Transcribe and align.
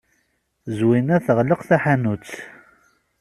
Zwina 0.77 1.17
teɣleq 1.25 1.61
taḥanut. 1.69 2.29